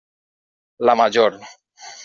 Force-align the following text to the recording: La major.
La 0.91 0.95
major. 1.03 1.39